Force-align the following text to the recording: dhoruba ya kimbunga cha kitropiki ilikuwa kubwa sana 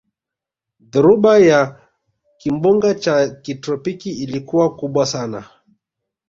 dhoruba 0.91 1.33
ya 1.49 1.59
kimbunga 2.39 2.95
cha 2.95 3.29
kitropiki 3.29 4.11
ilikuwa 4.23 4.75
kubwa 4.75 5.05
sana 5.05 5.45